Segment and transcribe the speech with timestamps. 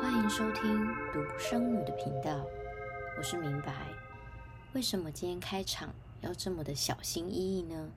[0.00, 2.46] 欢迎收听独生女的频道，
[3.18, 3.88] 我是明白。
[4.72, 7.90] 为什么今天开场要这么的小心翼翼呢？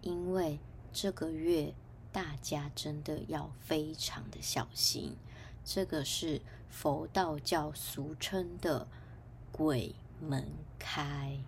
[0.00, 0.58] 因为
[0.92, 1.72] 这个月
[2.10, 5.16] 大家真的要非常的小心，
[5.64, 8.88] 这个是佛道教俗称的
[9.52, 10.44] 鬼门
[10.76, 11.38] 开。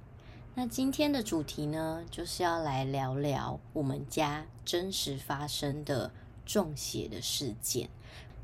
[0.56, 6.10] 那今天的主题呢，就是要来聊聊我们家真实发生的
[6.44, 7.88] 中邪的事件。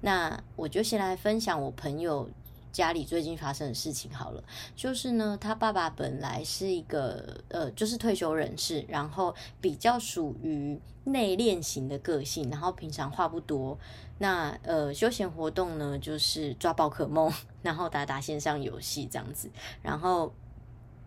[0.01, 2.31] 那我就先来分享我朋友
[2.73, 4.43] 家里最近发生的事情好了。
[4.75, 13.77] 就是呢，他爸爸本来是一个呃，就是退休人士，然后比较属于内敛型的个性，然后平常话不多。
[14.19, 17.31] 那呃，休闲活动呢，就是抓宝可梦，
[17.63, 19.51] 然后打打线上游戏这样子，
[19.83, 20.33] 然后。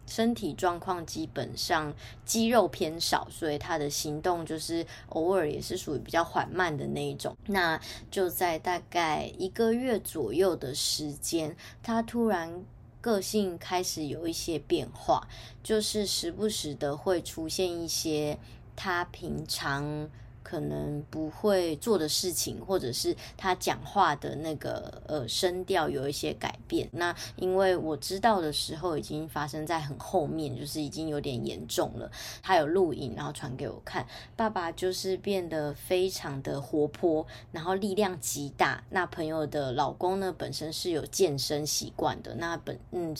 [0.09, 1.93] 身体状况基本上
[2.25, 7.37] 肌肉偏少，所以他的行动就是偶尔也是属于比较缓慢的那一种。
[7.45, 12.65] 那就在大概一个月左右的时间，他突然
[12.99, 15.27] 个性开始有一些变化，
[15.63, 18.37] 就是时不时的会出现一些
[18.75, 20.09] 他平常。
[20.43, 26.89] 可能不会做的事情，或者是他讲话的那个呃声调有一些改变。
[26.91, 32.11] 那因为我知道的时候已经发生在很后面，就是已经有点严重了。
[32.41, 34.05] 他有录影，然后传给我看。
[34.35, 38.83] 爸爸就是变得非常的活泼，然后力量极大。
[38.89, 43.15] 那朋友的老公呢，本身是有健身习惯的，那本嗯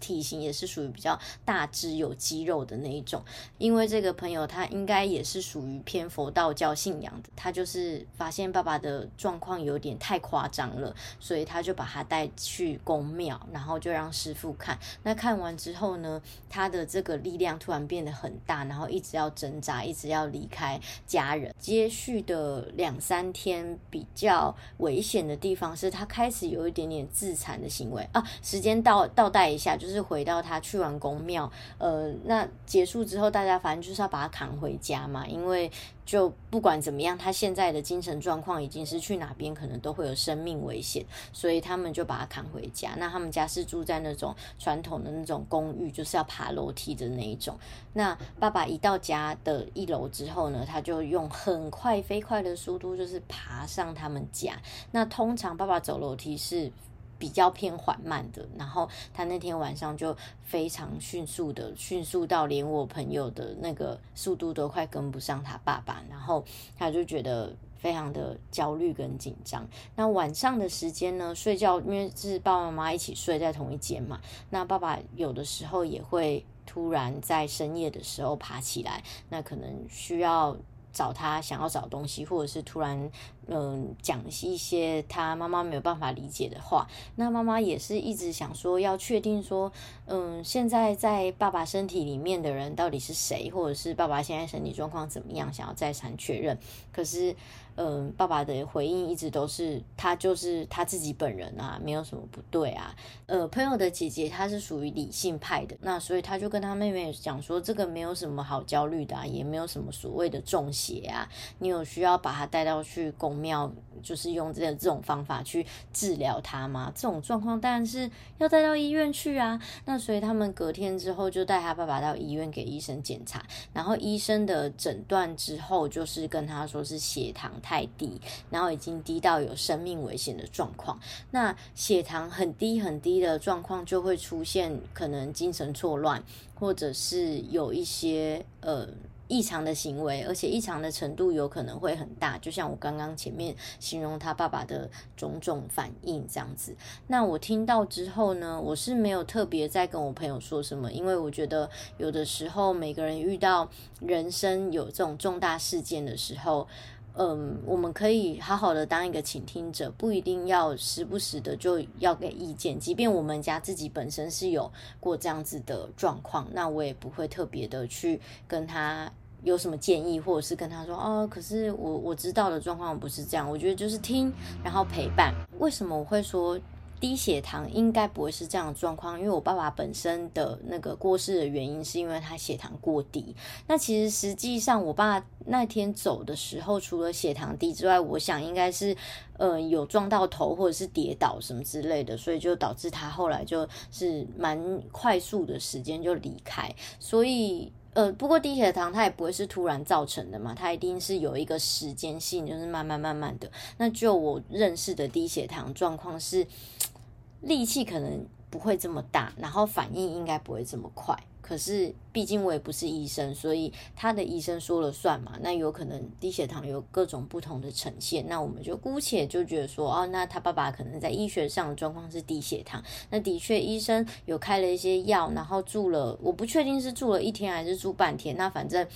[0.00, 3.22] 体型也是属于比较大只有肌肉的那一种。
[3.58, 6.70] 因为这个朋友他应该也是属于偏佛道教。
[6.80, 14.78] 信仰的他就是发现爸爸的状况有点太夸张了，所以他就把他带去宫庙，然后就让师傅看。
[15.02, 21.54] 那看完之后呢，他的这个力量突然变得很大，然后一直要挣扎，一直要离开家人。
[21.58, 28.24] 接续的两三天比较危险的地方是他开始有一点点自残的行为啊。
[28.42, 35.70] 时间倒倒带一下，就是回到他去完宫庙，呃，那结束之后，大家反正就是要把他扛回家嘛，因为。
[36.10, 42.96] 就不管怎么样，他现在的精神状况已经是去哪边可能都会有生命危险，所以他们就把他扛回家。
[42.98, 47.56] 那他们家是住在那种传统的那种公寓，就是要爬楼梯的那一种。
[47.92, 54.60] 那爸爸一到家的一楼之后呢，他就用很快飞快的速度，就是爬上他们家。
[54.90, 56.72] 那通常爸爸走楼梯是。
[57.20, 66.42] 比较偏缓慢的，然后他那天晚上就非常迅速的，迅速到连我朋友的那个速度都快跟不上他爸爸，然后
[66.78, 69.68] 他就觉得非常的焦虑跟紧张。
[69.94, 80.56] 那晚上的时间呢，睡觉因为是爸爸妈妈一起睡在同一间嘛，那爸爸有的时候也会突然在深夜的时候爬起来，那可能需要。
[80.92, 83.08] 找他想要找东西，或者是突然
[83.50, 89.70] 嗯讲一些他妈妈没有办法理解的话，那妈妈也是一直想说要确定说，
[90.06, 96.56] 嗯，现在在爸爸身体里面的人到底是谁，或者是爸爸现在身体状况怎么样，想要再三确认。
[96.92, 97.36] 可是。
[97.76, 102.94] 嗯，爸爸的回应一直都是他就是他自己本人啊，没有什么不对啊。
[103.24, 111.26] 呃，朋友的姐姐她是属于理性派的，那所以他就跟他妹妹讲说，这个没有什么好焦虑的啊，也没有什么所谓的中邪啊。
[111.60, 116.92] 你有需要把他带到去公庙，就是用这这种方法去治疗他吗？
[116.94, 119.60] 这种状况当然是要带到医院去啊。
[119.86, 123.42] 那所以他们隔天之后就带他爸爸到医院给医生检查，
[123.72, 130.98] 然后医生的诊断之后就是跟他说是血糖太低，然后已经低到有生命危险的状况。
[131.30, 136.22] 那血糖很低很低的状况，就会出现可能精神错乱，
[136.54, 138.86] 或者是有一些呃
[139.30, 142.36] 异常的行为，而且异常的程度有可能会很大。
[142.38, 146.74] 就像我刚刚前面形容他爸爸的种种反应这样子。
[147.06, 156.66] 那我听到之后呢，我是没有特别再跟我朋友说什么，因为我觉得有的时候每个人遇到人生有这种重大事件的时候。
[157.14, 162.78] 嗯，我们可以好好的当一个倾听者，不一定要时不时的就要给意见。
[162.78, 169.12] 即便我们家自己本身是有过这样子的状况，那我也不会特别的去跟他
[169.42, 173.50] 有什么建议，或者是跟他说哦，可是我我知道的状况不是这样。
[173.50, 174.32] 我觉得就是听，
[174.62, 175.34] 然后陪伴。
[175.58, 176.58] 为什么我会说？
[177.00, 183.34] 低血糖应该不会是这样的状况，因为我爸爸本身的那个过世的原因是因为他血糖过低。
[183.66, 188.94] 那其实实际上，我爸那天走的时候，除了血糖低之外，我想应该是
[189.38, 196.70] 呃有撞到头或者是跌倒什么之类的，所以就导致他后来就是蛮快速的时间就离开。
[196.98, 203.50] 所以呃，不过低血糖它也不会是突然造成的嘛，它一定是有一个时间性，就是慢慢慢慢的。
[203.78, 206.46] 那就我认识的低血糖状况是，
[207.42, 211.16] 力气可能不会这么大，然后反应应该不会这么快。
[211.50, 215.32] 可是，毕竟我也不是医生，所以他的医生说了算嘛。
[215.40, 222.80] 那有可能低血糖有各种不同的呈现，那我们就姑且就觉得说，哦，那他爸爸可能在医学上的状况是低血糖。
[223.10, 228.36] 那的确，医生有开了一些药，然后住了，我不确定是住了一天还是住半天。
[228.36, 228.86] 那反正。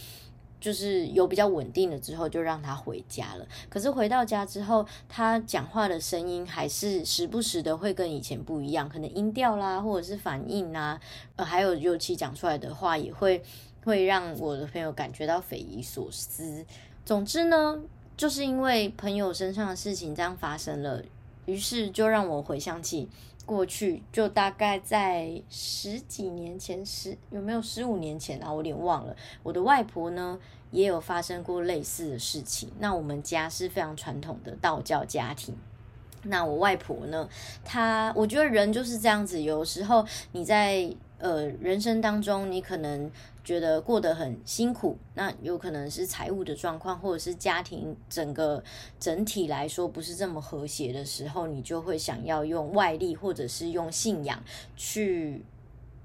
[0.64, 3.46] 就是有比较稳定了之后，就让他回家了。
[3.68, 10.98] 可是回到家之后，他讲话的声音还是时不时的会跟以前不一样，可能音调啦，或者是反应啦，
[11.36, 13.42] 呃，还有尤其讲出来的话，也会
[13.84, 16.64] 会让我的朋友感觉到匪夷所思。
[17.04, 17.78] 总之呢，
[18.16, 21.02] 就是因为朋友身上的事情这样发生了，
[21.44, 23.10] 于是就让我回想起。
[23.46, 28.50] 过去就大概在十几年前，十有没有十五年前啊？
[28.50, 29.14] 我有点忘了。
[29.42, 30.38] 我的外婆呢，
[30.70, 32.70] 也有发生过类似的事情。
[32.78, 35.54] 那我们家是非常传统的道教家庭。
[36.22, 37.28] 那我外婆呢，
[37.62, 40.90] 她我觉得人就是这样子，有时候你在
[41.24, 43.10] 呃人生当中，你可能。
[43.44, 48.64] 觉得过得很辛苦，那有可能是财务的状况，或者是家庭整个
[48.98, 54.42] 整体来说不是这么和谐的时候，你就会想要用外力或者是用信仰
[54.76, 55.44] 去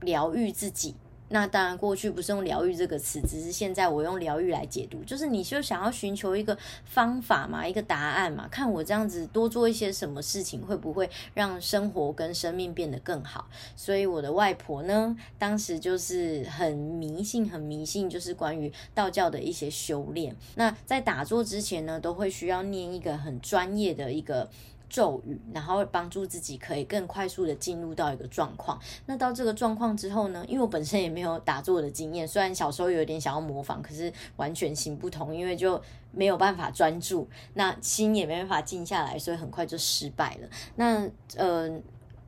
[0.01, 0.93] 疗愈自己。
[1.29, 13.47] 那当然，过去不是用疗愈这个词，只是现在我用疗愈来解读，就是你就想要寻求一个方法嘛，一个答案嘛，看我这样子多做一些什么事情，会不会让生活跟生命变得更好？
[13.75, 20.35] 所以我的外婆呢，当时就是很迷信，很迷信，就是关于道教的一些修炼。
[20.55, 24.49] 那在打坐之前呢，都会需要念一个很专业的一个。
[24.89, 28.77] 咒语，然后帮助自己可以更快速的进入到一个状况。
[29.05, 35.81] 那到这个状况之后呢，因为我本身也没有打坐的经验，虽然小时候有点想要模仿，可是完全行不通，因为就
[36.11, 40.49] 没有办法专注，那心也没办法静下来，所以很快就失败了。
[40.75, 41.07] 那
[41.37, 41.69] 呃，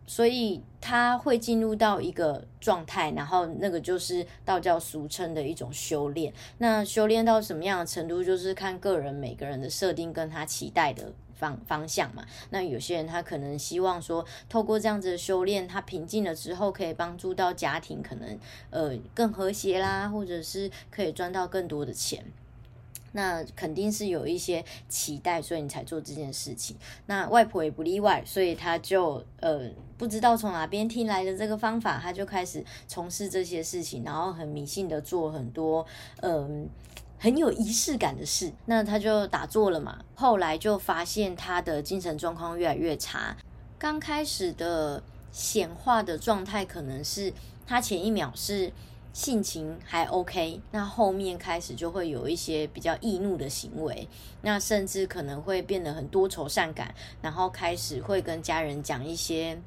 [0.05, 6.31] 所以他会进入到一个状态，然后那个就是道教俗称的一种修炼。
[6.59, 11.11] 那修炼到什么样的程度，就是看个人每个人的设定跟他期待的。
[11.41, 18.39] 方方向嘛，那有些人他可能希望说，透过这样子的修炼，他平静了之后，可以帮助到家庭，可能
[18.69, 22.23] 呃更和谐啦，或者是可以赚到更多的钱。
[23.13, 26.77] 那肯定是有一些期待，所以你才做这件事情。
[27.07, 29.67] 那外婆也不例外，所以他就呃
[29.97, 35.83] 不知道从哪边听来的这个方法，他就开始从事这些事情，然后很迷信的做很多
[36.21, 36.69] 嗯。
[37.21, 40.03] 很有仪式感的事，那他就打坐了嘛。
[40.15, 43.37] 后来就发现他的精神状况越来越差。
[43.77, 47.31] 刚开始的显化的状态可能是
[47.67, 48.73] 他前一秒是
[49.13, 54.09] 性情还 OK，那后面开始就会有一些比较易怒的行为，
[54.41, 59.61] 那甚至可能会变得很多愁善感，然后开始会跟家人讲一些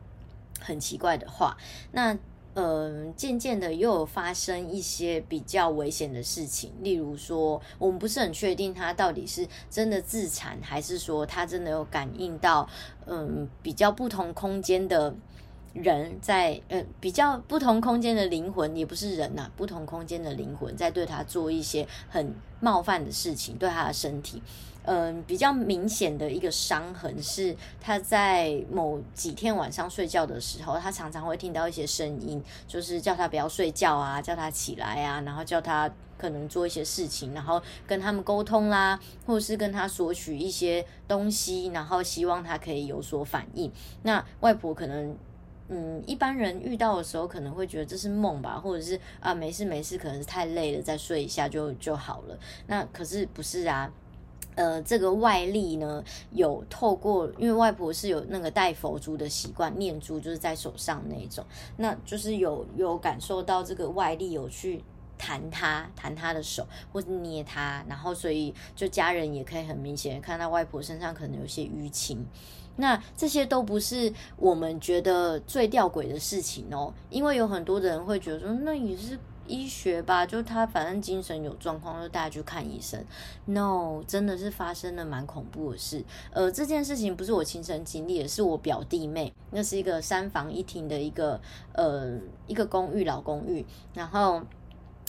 [0.58, 1.56] 很奇怪的话。
[1.92, 2.18] 那
[2.54, 12.68] 嗯，渐渐的又有发生一些比较危险的事情，例如说，我们不是很确定他到底是真的自残，还是说他真的有感应到，
[13.06, 15.12] 嗯，比较不同空间的
[15.72, 24.40] 人在，嗯，比较不同空间的灵魂，也不是人呐，不同空间的灵魂在对他做一些很冒犯的事情，对他的身体。
[24.86, 43.72] 嗯，比较明显的一个伤痕是他在某几天晚上睡觉的时候，他常常会听到一些声音，就是叫他不要睡觉啊，叫他起来啊，然后叫他可能做一些事情，然后跟他们沟通啦，或者是跟他索取一些东西，然后希望他可以有所反应。
[44.02, 45.16] 那外婆可能，
[45.70, 52.38] 嗯，一般人遇到的时候可能会觉得这是梦吧，或者是啊没事没事，可能是太累了，再睡一下就就好了。
[52.66, 53.90] 那可是不是啊？
[54.56, 61.44] 呃，这个外力呢，有透过，因为外婆是有那个戴佛珠的习惯，念珠就是在手上那种，
[61.76, 64.82] 那就是有有感受到这个外力有去
[65.18, 72.24] 弹他，弹他的手或者捏他，然后所以就家人也可以很明显看到外婆身上可能有些淤青，
[72.76, 79.18] 那这些都不是我们觉得最吊诡的事情哦，因为有很多的人会觉得说，那也是。
[79.46, 83.04] 医学吧，就他反正精神有状况，就带他去看医生。
[83.44, 86.04] No，真的是发生了蛮恐怖的事。
[86.32, 89.32] 呃，这件事情不是我亲身经历的，是我表弟妹。
[89.50, 91.40] 那是一个三房一厅的一个
[91.72, 94.42] 呃一个公寓老公寓，然后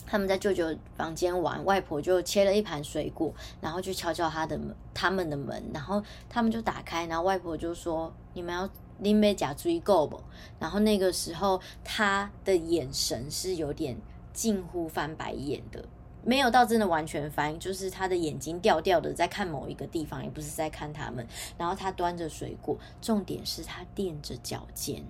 [0.05, 10.21] 他们在舅舅房间玩，外婆就切了一盘水果，然后去敲敲他的门，他们的门，然后他们就打开，然后外婆就说：“你们要拎杯假追够不？”
[10.59, 13.97] 然后那个时候他的眼神是有点。
[14.35, 15.83] 近乎翻白眼的。
[16.27, 21.25] 没有到真的完全翻，就是他的眼睛吊吊的在看某一个地方，也不是在看他们。
[21.55, 25.03] 然后他端着水果，重点是他垫着脚尖。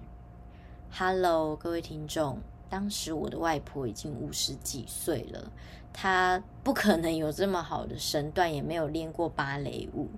[0.92, 2.40] Hello，各位听众，
[2.70, 5.50] 当时我的外婆已经五十几岁了，
[5.94, 10.10] 她不可能有这么好的身段，也没有练过芭蕾舞，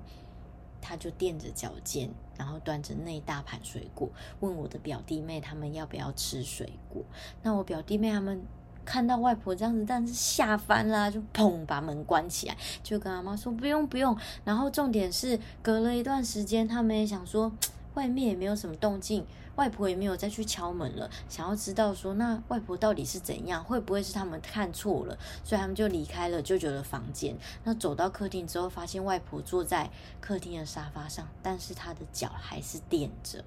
[0.82, 4.10] 她就垫着脚尖，然后端着那一大盘水果，
[4.40, 7.04] 问我的表弟妹他们要不要吃水果。
[7.44, 8.42] 那我表弟妹他们。
[8.88, 14.17] 看到外婆这样子，但是吓翻啦，就砰把门关起来，就跟阿妈说不用不用。
[14.46, 17.51] 然后重点是隔了一段时间，他们也想说
[17.96, 19.25] 外面也没有什么动静，
[19.56, 27.36] 外婆也没有再去敲门了，想要知道说那外婆到底是怎样，会不会是他们看错了，所以他们就离开了舅舅的房间。
[27.65, 29.89] 那走到客厅之后，发现外婆坐在
[30.22, 33.44] 客厅的沙发上，但是她的脚还是垫着。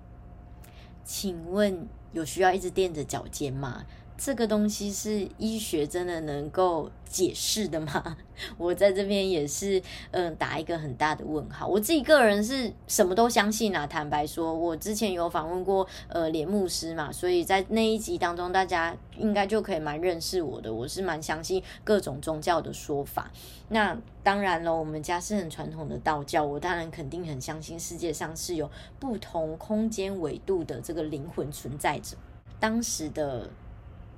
[1.02, 3.84] 请问有需要一直垫着脚尖吗？
[4.22, 8.18] 这个东西是医学真的能够解释的吗？
[8.58, 11.66] 我在这边也是，嗯，打一个很大的问号。
[11.66, 13.86] 我自己个人是什么都相信啊。
[13.86, 20.70] 坦白说，我之前有访问过呃连牧师嘛，所以在那一集当中，大家应该就可以蛮认识我的。
[20.70, 23.30] 我是蛮相信各种宗教的说法。
[23.70, 32.18] 那当然了，我们家是很传统的道教，我当然肯定很相信世界上是有不同空间维度的这个灵魂存在着。
[32.60, 33.48] 当时的。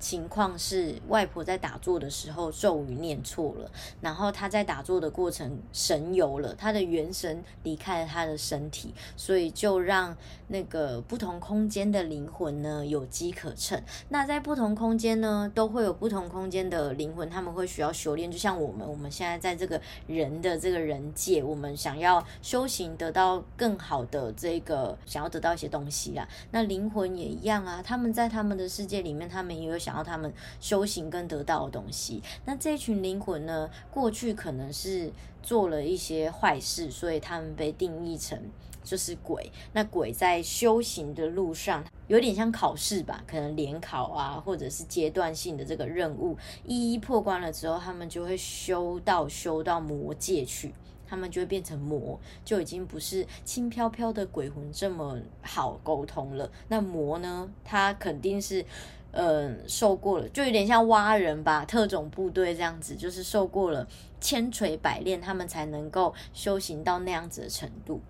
[0.02, 10.16] 情况是外婆在打坐的时候咒语念错了，然后她在打坐的过程神游了，她的元神离开了她的身体，所以就让
[10.48, 13.80] 那个不同空间的灵魂呢有机可乘。
[14.08, 26.26] 那在不同空间呢，都会有不同空间的灵魂，他们会需要修炼，就像我们，我们现在在这个人的这个人界，我们想要修行得到更好的这个，想要得到一些东西啦。
[26.50, 29.91] 那灵魂也一样啊，他们在他们的世界里面，他们也有想。
[29.92, 38.40] 然后他们修行跟得到的东西，那这群灵魂呢，过去可能是做了一些坏事，所以他们被定义成
[38.82, 39.52] 就是鬼。
[39.74, 50.72] 那鬼在修行的路上，有点像考试吧，可能联考啊，或者是阶段性的这个任务，一一破关了之后，他们就会修到修到魔界去，
[51.06, 56.50] 他们就会变成魔，就已经不是轻飘飘的鬼魂这么好沟通了。
[56.68, 58.64] 那魔呢，他肯定是。
[59.12, 63.86] 嗯，受过了，就有点像蛙人吧，特种部队这样子，就是受过了
[64.20, 68.00] 千锤百炼，他们才能够修行到那样子的程度。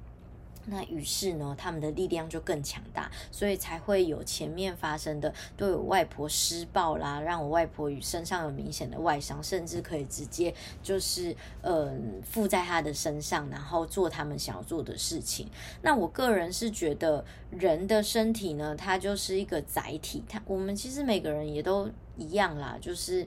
[0.67, 15.49] 那于是呢，他们的力量就更强大，所以才会有前面发生的，对我外婆施暴啦，让我外婆身上有明显的外伤，甚至可以直接就是嗯附在她的身上，然后做他们想要做的事情。
[15.83, 23.27] 那我个人是觉得，人的身体呢，它就是一个载体，它我们其实每个人也都一样啦，就是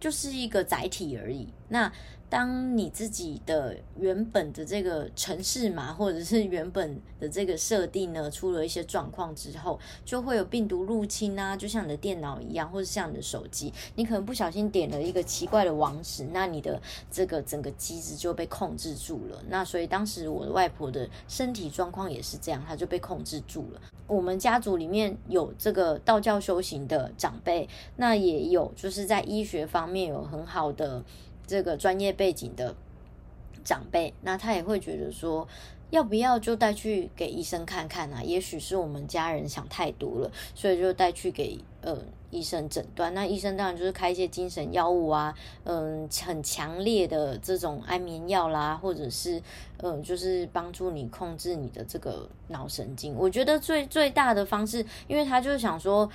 [0.00, 1.46] 就是一个载体而已。
[1.68, 1.92] 那
[2.28, 16.82] 当你自己的原本的这个程式码， 或者是原本的这个设定呢，出了一些状况之后，就会有病毒入侵啊，就像你的电脑一样，或者像你的手机，你可能不小心点了一个奇怪的网址，那你的
[17.12, 19.40] 这个整个机子就被控制住了。
[19.48, 23.80] 那所以当时我的外婆的身体状况也是这样，她就被控制住了。
[24.08, 31.04] 我们家族里面有这个道教修行的长辈，那也有就是在医学方面有很好的。
[31.46, 32.74] 这个专业背景的
[33.64, 35.46] 长辈，那他也会觉得说，
[35.90, 38.22] 要不要就带去给医生看看啊？
[38.22, 41.96] 也许是我们家人想太多了，所以就带去给呃
[42.30, 43.14] 医生诊断。
[43.14, 45.34] 那医生当然就是开一些精神药物啊，
[45.64, 49.38] 嗯、很强烈的这种安眠药啦，或者是
[49.78, 53.14] 嗯、呃，就是帮助你控制你的这个脑神经。
[53.16, 56.08] 我觉得最最大的方式，因为他就是想说，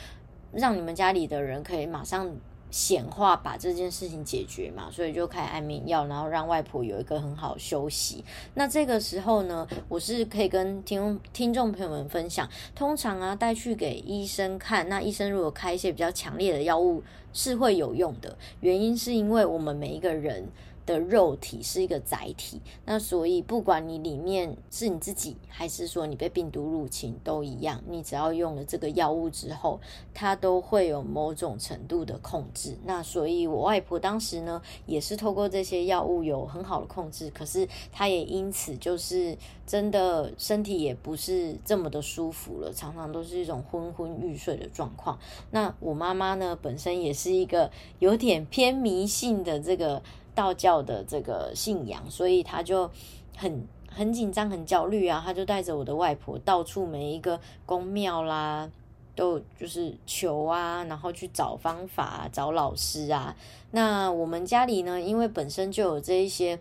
[0.52, 2.30] 让你们家里的人可以马上。
[2.72, 8.24] 显化把这件事情解决嘛，所以就开安眠药，然后让外婆有一个很好休息。
[8.56, 20.48] 那这个时候呢，我是可以跟听听众朋友们分享，通常啊带去给医生看，那医生如果开一些比较强烈的药物是会有用的，原因是因为我们每一个人。
[20.91, 27.81] 的肉体是一个载体，那所以不管你里面是你自己，还是说你被病毒入侵，都一样。
[27.88, 29.79] 你只要用了这个药物之后，
[30.13, 32.77] 它都会有某种程度的控制。
[32.86, 45.17] 那所以我外婆当时呢，也是透过这些药物有很好的控制，可是她也因此就是真的身体也不是这么的舒服了，常常都是一种昏昏欲睡的状况。
[45.51, 50.01] 那我妈妈呢，本身也是一个有点偏迷信的这个。
[50.36, 52.90] 道教的这个信仰，所以他就
[53.38, 55.22] 很很紧张、很焦虑啊！
[55.24, 58.70] 他就带着我的外婆到处每一个宫庙啦，
[59.16, 63.36] 都就是求啊，然后去找方法，找老师啊。
[63.72, 66.60] 那我们家里呢，因为本身就有这一些。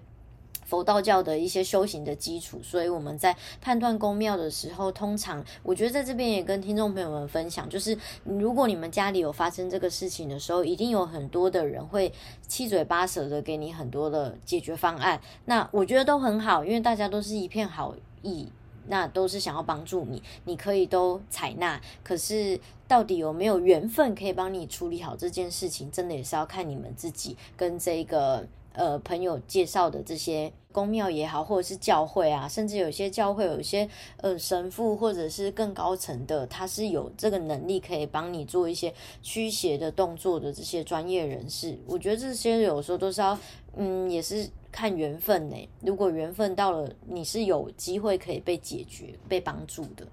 [0.70, 12.12] 佛道教的一些修行的基础，所以我们在判断宫庙的时候，通常我觉得在这边也跟听众朋友们分享，就是如果你们家里有发生这个事情的时候，一定有很多的人会
[12.46, 15.20] 七嘴八舌的给你很多的解决方案。
[15.46, 18.46] 那我觉得都很好，因为大家都是一片好意，
[18.86, 21.80] 那都是想要帮助你，你可以都采纳。
[22.04, 28.46] 可是到底有没有缘分可以帮你处理好这件事情，真的也是要看你们自己跟这个。
[28.72, 41.76] 呃，朋友介绍的这些宫庙也好，或者是教会啊，甚至有些教会有一些呃神父，或者是更高层的，他是有这个能力可以帮你做一些驱邪的动作的这些专业人士。
[41.86, 43.36] 我觉得这些有时候都是要，
[43.76, 45.68] 嗯，也是看缘分呢。
[45.80, 50.06] 如果缘分到了，你是有机会可以被解决、被帮助的。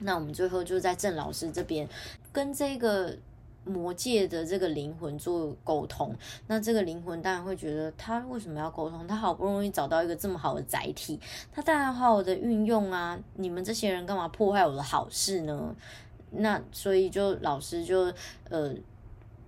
[0.00, 1.88] 那我们最后就在郑老师这边
[2.32, 3.16] 跟这个。
[3.64, 6.14] 魔界的这个灵魂做沟通，
[6.46, 9.06] 那这个灵魂当然会觉得他为什么要沟通？
[9.06, 11.18] 他好不容易找到一个这么好的载体，
[11.52, 13.18] 他当然好好的运用啊！
[13.34, 15.74] 你们这些人干嘛破坏我的好事呢？
[16.30, 18.12] 那所以就老师就
[18.50, 18.74] 呃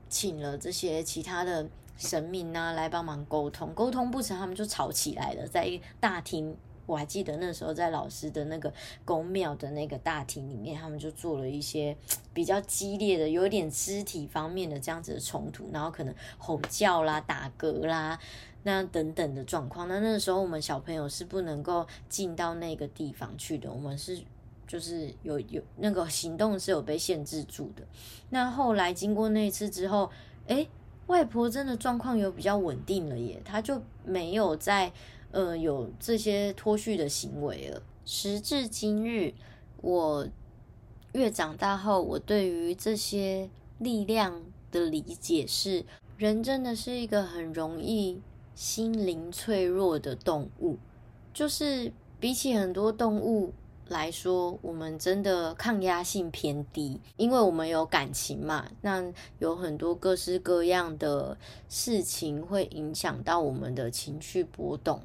[0.08, 6.56] 请了这些其他的神明啊来帮忙沟通，沟通不成，他们就吵起来了，在大厅。
[6.87, 8.73] 我还记得那时候在老师的那个
[9.05, 11.97] 宫庙的那个大厅里面，他们就做了一些
[12.33, 18.16] 比较激烈的，有点肢体方面的这样子的冲突，然后可能吼叫啦、打嗝啦，
[18.62, 19.88] 那等等的状况。
[19.88, 24.21] 那那时候我们小朋友是不能够进到那个地方去的，我们是
[24.69, 27.83] 就是有有那个行动是有被限制住的。
[28.31, 30.09] 那后来经过那次之后，
[30.47, 30.69] 诶，
[31.09, 34.93] 外婆真的状况有比较稳定了耶，她就没有在。
[35.37, 37.83] 呃，有这些脱序的行为了。
[38.07, 39.35] 时至今日，
[39.83, 40.26] 我
[41.12, 45.85] 越长大后，我对于这些力量的理解是，
[46.16, 48.23] 人真的是一个很容易
[48.55, 50.78] 心灵脆弱的动物。
[51.35, 53.52] 就是比起很多动物
[53.89, 58.67] 来说，我们真的抗压性偏低，因为我们有感情嘛。
[58.80, 61.37] 那有很多各式各样的
[61.69, 65.02] 事情会影响到我们的情绪波动。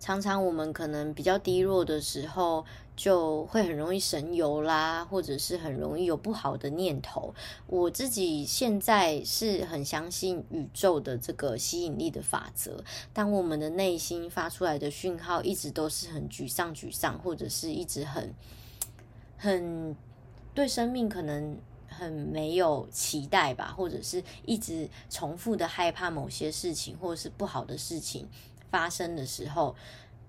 [0.00, 2.64] 常常我们可能比较低落的时候，
[2.96, 7.34] 就会很容易神游啦，或者是很容易有不好的念头。
[7.66, 12.82] 我自己现在是很相信宇宙的这个吸引力的法则。
[13.12, 18.34] 当我们的内心发出来的讯号一直都是很沮丧、沮丧，或者是一直很
[19.36, 19.94] 很
[20.54, 21.58] 对生命可能
[21.88, 28.26] 很没有期待吧，或者是一直重复的害怕某些事情，或者是不好的事情。
[28.70, 29.74] 发生的时候，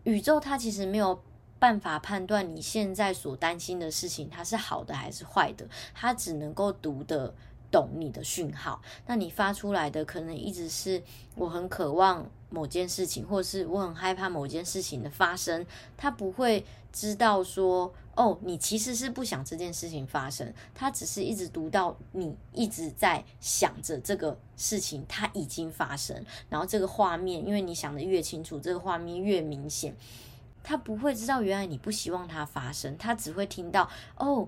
[0.04, 1.22] 宇宙它其实没有
[1.60, 7.34] 办法判断你现在所担心的事情它是好的还是坏的，它只能够读得
[7.70, 8.82] 懂你的讯号。
[9.06, 11.02] 那你发出来的可能一直是
[11.36, 17.94] 我很渴望某件事情，或是我很害怕某件事情的发生，它不会知道说。
[18.16, 29.96] 哦，你其实是不想这件事情发生，他只是一直读到你一直在想着这个事情，它已经发生，然后这个画面，因为你想的越清楚，这个画面越明显，
[30.62, 34.48] 他不会知道原来你不希望它发生，他只会听到哦，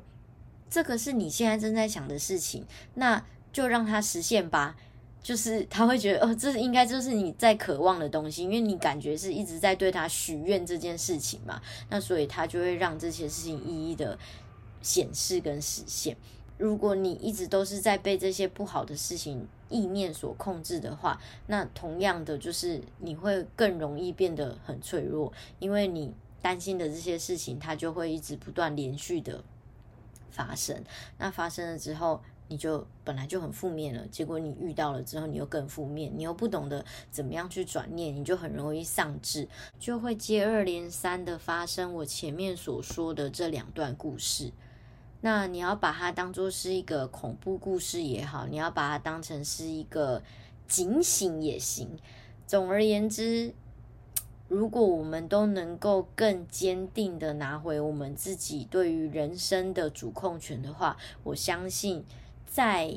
[0.69, 4.76] 这个是你现在正在想的事情，那就让它实现吧。
[5.23, 14.19] 就是他会觉得，哦，这应该就是你在渴望的东西，因为你感觉是一直在对他许愿这件事情嘛，那所以他就会让这些事情一一的
[14.81, 16.15] 显示跟实现。
[16.57, 29.43] 如果你一直都是在被这些不好的事情意念所控制的话，那同样的就是你会更容易变得很脆弱，因为你担心的这些事情，它就会一直不断连续的
[30.29, 30.83] 发生。
[31.17, 39.47] 那发生了之后，你就本来就很负面了，结果你遇到了之后，你又更负面，你又不懂得怎么样去转念，你就很容易丧志，
[39.79, 44.51] 就会接二连三的发生我前面所说的这两段故事。
[45.21, 50.21] 那你要把它当做是一个恐怖故事也好，你要把它当成是一个
[50.67, 51.89] 警醒也行。
[52.45, 53.53] 总而言之，
[54.49, 62.03] 如果我们都能够更坚定的拿回我们自己对于人生的主控权的话，我相信。
[62.53, 62.93] 再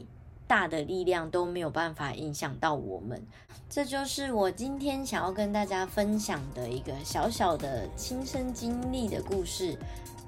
[0.47, 3.27] 大的力量都没有办法影响到我们，
[3.71, 9.75] 这就是我今天想要跟大家分享的一个小小的亲身经历的故事。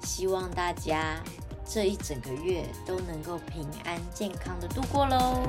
[0.01, 1.21] 希望大家
[1.63, 5.43] 这一整个月都能够平安健康的度过喽。